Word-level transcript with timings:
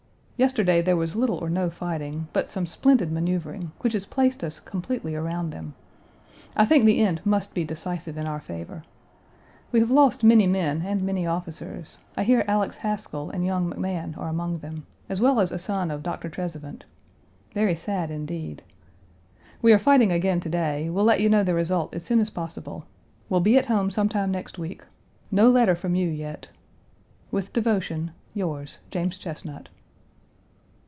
Yesterday 0.43 0.81
there 0.81 0.97
was 0.97 1.15
little 1.15 1.37
or 1.37 1.51
no 1.51 1.69
fighting, 1.69 2.27
but 2.33 2.49
some 2.49 2.65
splendid 2.65 3.11
maneuvering, 3.11 3.71
which 3.81 3.93
has 3.93 4.07
placed 4.07 4.43
us 4.43 4.59
completely 4.59 5.13
around 5.13 5.51
them. 5.51 5.75
I 6.55 6.65
think 6.65 6.83
the 6.85 6.99
end 6.99 7.21
must 7.23 7.53
be 7.53 7.63
decisive 7.63 8.17
in 8.17 8.25
our 8.25 8.39
favor. 8.39 8.83
We 9.71 9.79
have 9.81 9.91
lost 9.91 10.23
many 10.23 10.47
men 10.47 10.81
and 10.81 11.03
many 11.03 11.27
officers; 11.27 11.99
I 12.17 12.23
hear 12.23 12.43
Alex 12.47 12.77
Haskell 12.77 13.29
and 13.29 13.45
young 13.45 13.71
McMahan 13.71 14.17
are 14.17 14.29
among 14.29 14.57
them, 14.57 14.87
as 15.09 15.21
well 15.21 15.39
as 15.39 15.51
a 15.51 15.59
son 15.59 15.91
of 15.91 16.01
Dr. 16.01 16.27
Trezevant. 16.27 16.85
Very 17.53 17.75
sad, 17.75 18.09
indeed. 18.09 18.63
We 19.61 19.71
are 19.73 19.77
fighting 19.77 20.11
again 20.11 20.39
today; 20.39 20.89
will 20.89 21.03
let 21.03 21.21
you 21.21 21.29
know 21.29 21.43
the 21.43 21.53
result 21.53 21.93
as 21.93 22.03
soon 22.03 22.19
as 22.19 22.31
possible. 22.31 22.85
Will 23.29 23.41
be 23.41 23.59
at 23.59 23.67
home 23.67 23.91
some 23.91 24.09
time 24.09 24.31
next 24.31 24.57
week. 24.57 24.81
No 25.29 25.51
letter 25.51 25.75
from 25.75 25.93
you 25.93 26.09
yet. 26.09 26.49
With 27.29 27.53
devotion, 27.53 28.09
yours, 28.33 28.79
JAMES 28.89 29.19
CHESNUT. 29.19 29.69